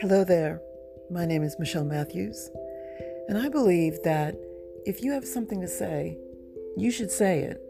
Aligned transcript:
Hello 0.00 0.22
there. 0.22 0.62
My 1.10 1.26
name 1.26 1.42
is 1.42 1.58
Michelle 1.58 1.84
Matthews, 1.84 2.50
and 3.26 3.36
I 3.36 3.48
believe 3.48 4.00
that 4.04 4.36
if 4.86 5.02
you 5.02 5.10
have 5.10 5.24
something 5.24 5.60
to 5.60 5.66
say, 5.66 6.16
you 6.76 6.92
should 6.92 7.10
say 7.10 7.40
it. 7.40 7.60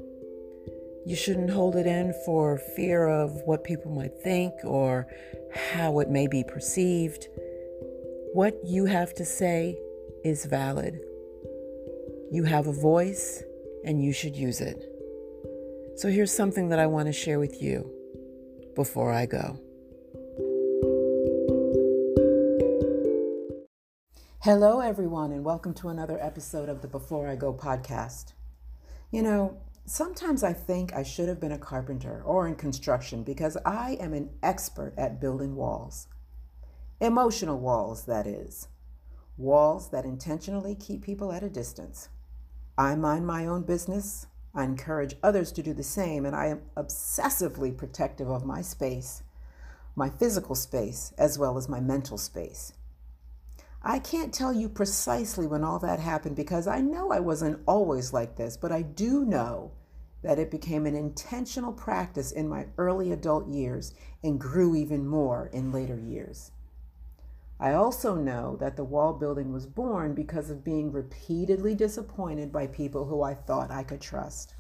You 1.07 1.17
shouldn't 1.17 1.49
hold 1.49 1.75
it 1.75 1.87
in 1.87 2.13
for 2.27 2.59
fear 2.77 3.09
of 3.09 3.33
what 3.47 3.65
people 3.65 3.91
might 3.91 4.13
think 4.23 4.53
or 4.63 5.07
how 5.73 6.01
it 6.01 6.11
may 6.11 6.27
be 6.27 6.45
perceived. 6.45 7.29
What 8.35 8.61
you 8.63 8.85
have 8.85 9.15
to 9.15 9.25
say 9.25 9.79
is 10.23 10.45
valid. 10.45 11.01
You 12.31 12.45
have 12.45 12.67
a 12.67 12.73
voice 12.73 13.43
and 13.87 14.05
you 14.05 14.13
should 14.13 14.37
use 14.37 14.61
it. 14.61 14.85
So 15.97 16.09
here's 16.09 16.31
something 16.31 16.69
that 16.69 16.79
I 16.79 16.89
want 16.89 17.07
to 17.07 17.13
share 17.13 17.39
with 17.39 17.63
you 17.63 17.91
before 18.75 19.13
I 19.13 19.25
go. 19.25 19.59
Hello, 24.43 24.79
everyone, 24.79 25.33
and 25.33 25.45
welcome 25.45 25.75
to 25.75 25.89
another 25.89 26.17
episode 26.23 26.69
of 26.69 26.81
the 26.81 26.87
Before 26.87 27.27
I 27.27 27.35
Go 27.35 27.53
podcast. 27.53 28.35
You 29.11 29.21
know, 29.21 29.57
sometimes 29.85 30.45
I 30.45 30.53
think 30.53 30.95
I 30.95 31.03
should 31.03 31.29
have 31.29 31.41
been 31.41 31.51
a 31.51 31.59
carpenter 31.59 32.23
or 32.25 32.47
in 32.47 32.55
construction 32.55 33.25
because 33.25 33.57
I 33.67 33.97
am 33.99 34.15
an 34.15 34.31
expert 34.41 34.95
at 34.97 35.21
building 35.21 35.57
walls. 35.57 36.07
Emotional 37.01 37.59
walls, 37.59 38.05
that 38.05 38.29
is. 38.29 38.69
Walls 39.37 39.91
that 39.91 40.05
intentionally 40.05 40.77
keep 40.77 41.03
people 41.03 41.33
at 41.33 41.43
a 41.43 41.51
distance. 41.51 42.09
I 42.79 42.95
mind 42.95 43.27
my 43.27 43.45
own 43.45 43.65
business. 43.65 44.29
I 44.55 44.63
encourage 44.63 45.17
others 45.21 45.51
to 45.51 45.65
do 45.65 45.75
the 45.75 45.83
same, 45.83 46.25
and 46.25 46.37
I 46.37 46.47
am 46.47 46.63
obsessively 46.77 47.77
protective 47.77 48.31
of 48.31 48.47
my 48.47 48.63
space, 48.63 49.25
my 49.97 50.09
physical 50.09 50.55
space, 50.55 51.13
as 51.19 51.41
well 51.41 51.59
as 51.59 51.69
my 51.69 51.81
mental 51.81 52.19
space. 52.19 52.73
I 53.83 53.99
can't 54.01 54.35
tell 54.35 54.53
you 54.53 54.69
precisely 54.69 55.47
when 55.47 55.63
all 55.63 55.79
that 55.79 56.01
happened 56.01 56.37
because 56.37 56.67
I 56.67 56.81
know 56.81 57.13
I 57.13 57.21
wasn't 57.21 57.63
always 57.67 58.13
like 58.13 58.37
this, 58.37 58.57
but 58.57 58.73
I 58.73 58.83
do 58.83 59.25
know 59.25 59.73
that 60.23 60.39
it 60.39 60.51
became 60.51 60.85
an 60.85 60.97
intentional 60.97 61.73
practice 61.73 62.33
in 62.33 62.49
my 62.49 62.67
early 62.77 63.13
adult 63.13 63.47
years 63.49 63.95
and 64.23 64.41
grew 64.41 64.75
even 64.75 65.07
more 65.07 65.49
in 65.53 65.71
later 65.71 65.99
years. 65.99 66.51
I 67.61 67.73
also 67.73 68.15
know 68.15 68.57
that 68.57 68.77
the 68.77 68.85
wall 68.85 69.13
building 69.13 69.53
was 69.53 69.67
born 69.67 70.15
because 70.15 70.51
of 70.51 70.65
being 70.65 70.93
repeatedly 70.93 71.75
disappointed 71.75 72.53
by 72.53 72.67
people 72.69 73.05
who 73.07 73.23
I 73.23 73.35
thought 73.35 73.71
I 73.71 73.83
could 73.83 74.01
trust 74.01 74.55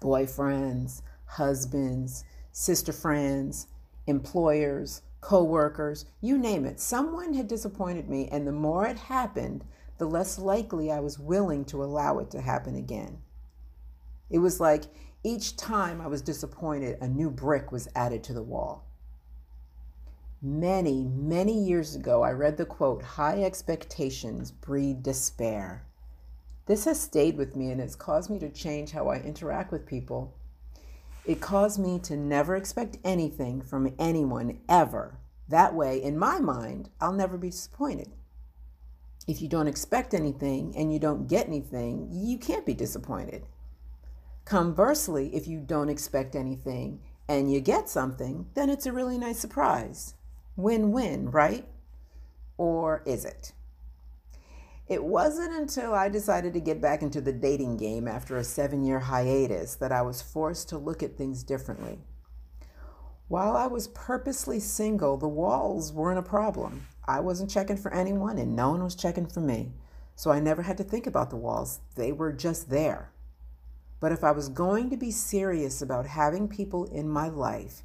boyfriends, 0.00 1.00
husbands, 1.24 2.24
sister 2.52 2.92
friends, 2.92 3.66
employers, 4.06 5.02
coworkers, 5.20 6.06
you 6.20 6.38
name 6.38 6.64
it. 6.64 6.80
Someone 6.80 7.34
had 7.34 7.48
disappointed 7.48 8.08
me, 8.08 8.28
and 8.28 8.46
the 8.46 8.52
more 8.52 8.86
it 8.86 8.98
happened, 8.98 9.64
the 9.98 10.06
less 10.06 10.38
likely 10.38 10.90
I 10.90 11.00
was 11.00 11.18
willing 11.18 11.64
to 11.66 11.82
allow 11.82 12.18
it 12.18 12.30
to 12.32 12.40
happen 12.40 12.76
again. 12.76 13.18
It 14.28 14.38
was 14.38 14.60
like 14.60 14.84
each 15.24 15.56
time 15.56 16.00
I 16.00 16.06
was 16.06 16.22
disappointed, 16.22 16.98
a 17.00 17.08
new 17.08 17.30
brick 17.30 17.72
was 17.72 17.88
added 17.94 18.22
to 18.24 18.32
the 18.32 18.42
wall. 18.42 18.86
Many, 20.42 21.04
many 21.04 21.58
years 21.58 21.96
ago, 21.96 22.22
I 22.22 22.30
read 22.30 22.56
the 22.56 22.66
quote 22.66 23.02
High 23.02 23.42
expectations 23.42 24.52
breed 24.52 25.02
despair. 25.02 25.86
This 26.66 26.84
has 26.84 27.00
stayed 27.00 27.36
with 27.36 27.56
me 27.56 27.70
and 27.70 27.80
has 27.80 27.96
caused 27.96 28.28
me 28.28 28.38
to 28.40 28.50
change 28.50 28.90
how 28.90 29.08
I 29.08 29.16
interact 29.16 29.72
with 29.72 29.86
people 29.86 30.34
it 31.26 31.40
caused 31.40 31.78
me 31.78 31.98
to 31.98 32.16
never 32.16 32.54
expect 32.54 32.98
anything 33.04 33.60
from 33.60 33.92
anyone 33.98 34.60
ever. 34.68 35.18
That 35.48 35.74
way, 35.74 36.02
in 36.02 36.18
my 36.18 36.38
mind, 36.38 36.90
I'll 37.00 37.12
never 37.12 37.36
be 37.36 37.50
disappointed. 37.50 38.12
If 39.26 39.42
you 39.42 39.48
don't 39.48 39.66
expect 39.66 40.14
anything 40.14 40.74
and 40.76 40.92
you 40.92 41.00
don't 41.00 41.26
get 41.26 41.48
anything, 41.48 42.08
you 42.12 42.38
can't 42.38 42.64
be 42.64 42.74
disappointed. 42.74 43.46
Conversely, 44.44 45.34
if 45.34 45.48
you 45.48 45.58
don't 45.58 45.88
expect 45.88 46.36
anything 46.36 47.00
and 47.28 47.52
you 47.52 47.60
get 47.60 47.88
something, 47.88 48.46
then 48.54 48.70
it's 48.70 48.86
a 48.86 48.92
really 48.92 49.18
nice 49.18 49.40
surprise. 49.40 50.14
Win 50.54 50.92
win, 50.92 51.30
right? 51.32 51.66
Or 52.56 53.02
is 53.04 53.24
it? 53.24 53.52
It 54.88 55.02
wasn't 55.02 55.52
until 55.52 55.94
I 55.94 56.08
decided 56.08 56.54
to 56.54 56.60
get 56.60 56.80
back 56.80 57.02
into 57.02 57.20
the 57.20 57.32
dating 57.32 57.76
game 57.76 58.06
after 58.06 58.36
a 58.36 58.44
seven 58.44 58.84
year 58.84 59.00
hiatus 59.00 59.74
that 59.76 59.90
I 59.90 60.02
was 60.02 60.22
forced 60.22 60.68
to 60.68 60.78
look 60.78 61.02
at 61.02 61.16
things 61.16 61.42
differently. 61.42 61.98
While 63.26 63.56
I 63.56 63.66
was 63.66 63.88
purposely 63.88 64.60
single, 64.60 65.16
the 65.16 65.26
walls 65.26 65.92
weren't 65.92 66.20
a 66.20 66.22
problem. 66.22 66.86
I 67.08 67.18
wasn't 67.18 67.50
checking 67.50 67.76
for 67.76 67.92
anyone, 67.92 68.38
and 68.38 68.54
no 68.54 68.70
one 68.70 68.84
was 68.84 68.94
checking 68.94 69.26
for 69.26 69.40
me. 69.40 69.72
So 70.14 70.30
I 70.30 70.38
never 70.38 70.62
had 70.62 70.76
to 70.78 70.84
think 70.84 71.08
about 71.08 71.30
the 71.30 71.36
walls, 71.36 71.80
they 71.96 72.12
were 72.12 72.32
just 72.32 72.70
there. 72.70 73.10
But 73.98 74.12
if 74.12 74.22
I 74.22 74.30
was 74.30 74.48
going 74.48 74.90
to 74.90 74.96
be 74.96 75.10
serious 75.10 75.82
about 75.82 76.06
having 76.06 76.46
people 76.46 76.84
in 76.84 77.08
my 77.08 77.28
life, 77.28 77.82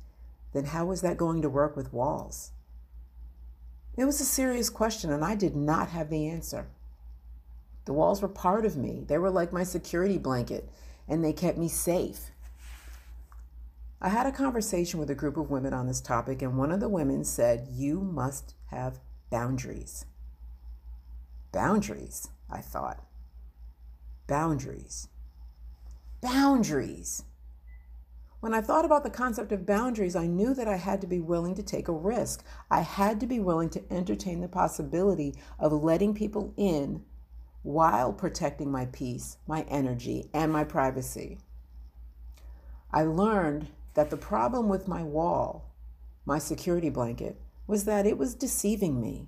then 0.53 0.65
how 0.65 0.85
was 0.85 1.01
that 1.01 1.17
going 1.17 1.41
to 1.41 1.49
work 1.49 1.75
with 1.75 1.91
walls? 1.91 2.51
It 3.97 4.05
was 4.05 4.21
a 4.21 4.25
serious 4.25 4.69
question, 4.69 5.11
and 5.11 5.25
I 5.25 5.33
did 5.33 5.55
not 5.55 5.89
have 5.89 6.09
the 6.09 6.27
answer. 6.29 6.67
The 7.85 7.93
walls 7.93 8.21
were 8.21 8.27
part 8.27 8.65
of 8.65 8.77
me. 8.77 9.03
They 9.07 9.17
were 9.17 9.29
like 9.29 9.51
my 9.51 9.63
security 9.63 10.17
blanket, 10.17 10.69
and 11.07 11.23
they 11.23 11.33
kept 11.33 11.57
me 11.57 11.67
safe. 11.67 12.31
I 14.01 14.09
had 14.09 14.25
a 14.25 14.31
conversation 14.31 14.99
with 14.99 15.09
a 15.09 15.15
group 15.15 15.37
of 15.37 15.51
women 15.51 15.73
on 15.73 15.87
this 15.87 16.01
topic, 16.01 16.41
and 16.41 16.57
one 16.57 16.71
of 16.71 16.79
the 16.79 16.89
women 16.89 17.23
said, 17.23 17.67
You 17.69 17.99
must 17.99 18.55
have 18.67 18.99
boundaries. 19.29 20.05
Boundaries, 21.51 22.29
I 22.49 22.61
thought. 22.61 23.03
Boundaries. 24.27 25.07
Boundaries. 26.21 27.23
When 28.39 28.55
I 28.55 28.61
thought 28.61 28.85
about 28.85 29.03
the 29.03 29.11
concept 29.11 29.51
of 29.51 29.67
boundaries, 29.67 30.15
I 30.15 30.25
knew 30.25 30.55
that 30.55 30.67
I 30.67 30.77
had 30.77 30.99
to 31.01 31.07
be 31.07 31.19
willing 31.19 31.53
to 31.55 31.63
take 31.63 31.87
a 31.87 31.93
risk. 31.93 32.43
I 32.71 32.81
had 32.81 33.19
to 33.19 33.27
be 33.27 33.39
willing 33.39 33.69
to 33.71 33.93
entertain 33.93 34.41
the 34.41 34.47
possibility 34.47 35.35
of 35.59 35.71
letting 35.71 36.15
people 36.15 36.53
in 36.57 37.03
while 37.63 38.11
protecting 38.11 38.71
my 38.71 38.85
peace, 38.85 39.37
my 39.47 39.61
energy, 39.69 40.29
and 40.33 40.51
my 40.51 40.63
privacy. 40.63 41.37
I 42.91 43.03
learned 43.03 43.67
that 43.93 44.09
the 44.09 44.17
problem 44.17 44.67
with 44.67 44.87
my 44.87 45.03
wall, 45.03 45.71
my 46.25 46.39
security 46.39 46.89
blanket, 46.89 47.39
was 47.67 47.85
that 47.85 48.05
it 48.05 48.17
was 48.17 48.35
deceiving 48.35 48.99
me. 48.99 49.27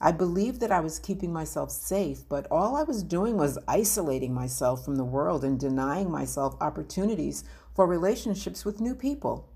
I 0.00 0.12
believed 0.12 0.60
that 0.60 0.72
I 0.72 0.80
was 0.80 0.98
keeping 0.98 1.32
myself 1.32 1.70
safe, 1.70 2.26
but 2.28 2.46
all 2.50 2.74
I 2.74 2.84
was 2.84 3.02
doing 3.02 3.36
was 3.36 3.58
isolating 3.68 4.32
myself 4.32 4.82
from 4.82 4.96
the 4.96 5.04
world 5.04 5.44
and 5.44 5.60
denying 5.60 6.10
myself 6.10 6.56
opportunities 6.60 7.44
for 7.74 7.86
relationships 7.86 8.64
with 8.64 8.80
new 8.80 8.94
people. 8.94 9.50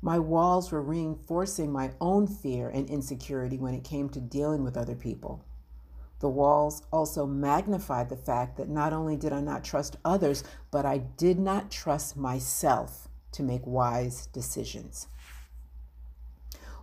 My 0.00 0.18
walls 0.18 0.70
were 0.70 0.80
reinforcing 0.80 1.72
my 1.72 1.90
own 2.00 2.26
fear 2.28 2.68
and 2.68 2.88
insecurity 2.88 3.58
when 3.58 3.74
it 3.74 3.84
came 3.84 4.08
to 4.10 4.20
dealing 4.20 4.62
with 4.62 4.76
other 4.76 4.94
people. 4.94 5.44
The 6.20 6.28
walls 6.28 6.82
also 6.92 7.26
magnified 7.26 8.08
the 8.08 8.16
fact 8.16 8.56
that 8.58 8.68
not 8.68 8.92
only 8.92 9.16
did 9.16 9.32
I 9.32 9.40
not 9.40 9.64
trust 9.64 9.96
others, 10.04 10.44
but 10.70 10.86
I 10.86 10.98
did 10.98 11.38
not 11.38 11.70
trust 11.70 12.16
myself 12.16 13.08
to 13.32 13.42
make 13.42 13.66
wise 13.66 14.26
decisions. 14.26 15.08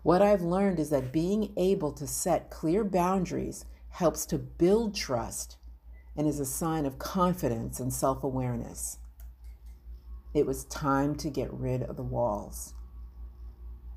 What 0.01 0.21
I've 0.21 0.41
learned 0.41 0.79
is 0.79 0.89
that 0.89 1.11
being 1.11 1.53
able 1.55 1.91
to 1.93 2.07
set 2.07 2.49
clear 2.49 2.83
boundaries 2.83 3.65
helps 3.89 4.25
to 4.27 4.37
build 4.37 4.95
trust 4.95 5.57
and 6.15 6.27
is 6.27 6.39
a 6.39 6.45
sign 6.45 6.85
of 6.85 6.97
confidence 6.97 7.79
and 7.79 7.93
self 7.93 8.23
awareness. 8.23 8.97
It 10.33 10.47
was 10.47 10.65
time 10.65 11.15
to 11.15 11.29
get 11.29 11.53
rid 11.53 11.83
of 11.83 11.95
the 11.95 12.03
walls. 12.03 12.73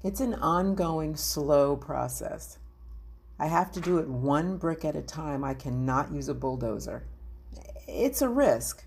It's 0.02 0.20
an 0.20 0.34
ongoing, 0.34 1.16
slow 1.16 1.76
process. 1.76 2.58
I 3.40 3.46
have 3.46 3.72
to 3.72 3.81
do 3.81 3.96
it 3.96 4.06
one 4.06 4.58
brick 4.58 4.84
at 4.84 4.94
a 4.94 5.00
time. 5.00 5.42
I 5.42 5.54
cannot 5.54 6.12
use 6.12 6.28
a 6.28 6.34
bulldozer. 6.34 7.04
It's 7.88 8.20
a 8.20 8.28
risk, 8.28 8.84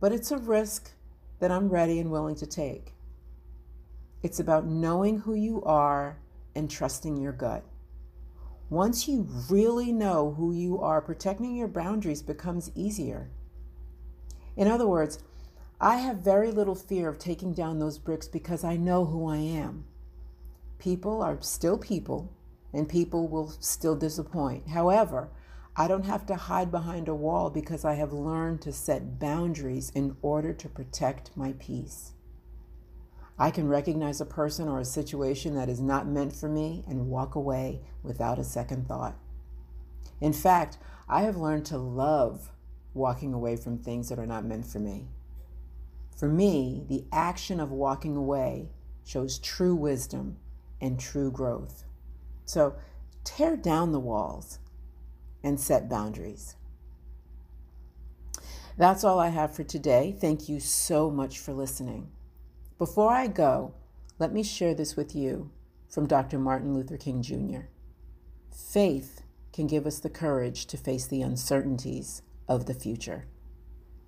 but 0.00 0.10
it's 0.10 0.30
a 0.30 0.38
risk 0.38 0.92
that 1.38 1.50
I'm 1.50 1.68
ready 1.68 2.00
and 2.00 2.10
willing 2.10 2.34
to 2.36 2.46
take. 2.46 2.94
It's 4.22 4.40
about 4.40 4.66
knowing 4.66 5.18
who 5.18 5.34
you 5.34 5.62
are 5.64 6.16
and 6.54 6.70
trusting 6.70 7.18
your 7.18 7.32
gut. 7.32 7.62
Once 8.70 9.06
you 9.06 9.28
really 9.50 9.92
know 9.92 10.32
who 10.38 10.50
you 10.50 10.80
are, 10.80 11.02
protecting 11.02 11.54
your 11.54 11.68
boundaries 11.68 12.22
becomes 12.22 12.70
easier. 12.74 13.28
In 14.56 14.66
other 14.66 14.86
words, 14.86 15.18
I 15.78 15.96
have 15.96 16.16
very 16.20 16.50
little 16.50 16.74
fear 16.74 17.10
of 17.10 17.18
taking 17.18 17.52
down 17.52 17.80
those 17.80 17.98
bricks 17.98 18.28
because 18.28 18.64
I 18.64 18.76
know 18.76 19.04
who 19.04 19.28
I 19.28 19.36
am. 19.36 19.84
People 20.78 21.20
are 21.20 21.36
still 21.42 21.76
people, 21.76 22.32
and 22.74 22.88
people 22.88 23.28
will 23.28 23.48
still 23.60 23.96
disappoint. 23.96 24.68
However, 24.68 25.30
I 25.76 25.88
don't 25.88 26.04
have 26.04 26.26
to 26.26 26.36
hide 26.36 26.70
behind 26.70 27.08
a 27.08 27.14
wall 27.14 27.50
because 27.50 27.84
I 27.84 27.94
have 27.94 28.12
learned 28.12 28.60
to 28.62 28.72
set 28.72 29.18
boundaries 29.18 29.90
in 29.94 30.16
order 30.22 30.52
to 30.52 30.68
protect 30.68 31.36
my 31.36 31.54
peace. 31.58 32.12
I 33.38 33.50
can 33.50 33.68
recognize 33.68 34.20
a 34.20 34.26
person 34.26 34.68
or 34.68 34.78
a 34.78 34.84
situation 34.84 35.54
that 35.56 35.68
is 35.68 35.80
not 35.80 36.06
meant 36.06 36.34
for 36.34 36.48
me 36.48 36.84
and 36.86 37.08
walk 37.08 37.34
away 37.34 37.80
without 38.02 38.38
a 38.38 38.44
second 38.44 38.86
thought. 38.86 39.16
In 40.20 40.32
fact, 40.32 40.78
I 41.08 41.22
have 41.22 41.36
learned 41.36 41.66
to 41.66 41.78
love 41.78 42.50
walking 42.92 43.34
away 43.34 43.56
from 43.56 43.78
things 43.78 44.08
that 44.08 44.18
are 44.20 44.26
not 44.26 44.44
meant 44.44 44.66
for 44.66 44.78
me. 44.78 45.08
For 46.16 46.28
me, 46.28 46.84
the 46.88 47.04
action 47.12 47.58
of 47.58 47.72
walking 47.72 48.14
away 48.14 48.70
shows 49.04 49.38
true 49.38 49.74
wisdom 49.74 50.36
and 50.80 51.00
true 51.00 51.32
growth. 51.32 51.84
So 52.44 52.74
tear 53.24 53.56
down 53.56 53.92
the 53.92 54.00
walls 54.00 54.58
and 55.42 55.58
set 55.58 55.88
boundaries. 55.88 56.56
That's 58.76 59.04
all 59.04 59.20
I 59.20 59.28
have 59.28 59.54
for 59.54 59.62
today. 59.62 60.16
Thank 60.18 60.48
you 60.48 60.58
so 60.58 61.10
much 61.10 61.38
for 61.38 61.52
listening. 61.52 62.10
Before 62.78 63.12
I 63.12 63.28
go, 63.28 63.74
let 64.18 64.32
me 64.32 64.42
share 64.42 64.74
this 64.74 64.96
with 64.96 65.14
you 65.14 65.50
from 65.88 66.06
Dr. 66.06 66.38
Martin 66.38 66.74
Luther 66.74 66.96
King 66.96 67.22
Jr. 67.22 67.68
Faith 68.50 69.22
can 69.52 69.68
give 69.68 69.86
us 69.86 70.00
the 70.00 70.10
courage 70.10 70.66
to 70.66 70.76
face 70.76 71.06
the 71.06 71.22
uncertainties 71.22 72.22
of 72.48 72.66
the 72.66 72.74
future. 72.74 73.26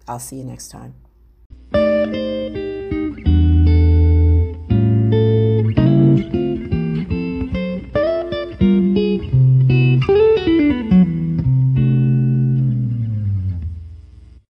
I'll 0.09 0.19
see 0.19 0.37
you 0.37 0.45
next 0.45 0.69
time. 0.69 0.95